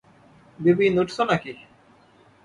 –বিপিন, 0.59 0.93
উঠছ 1.01 1.17
নাকি? 1.29 1.51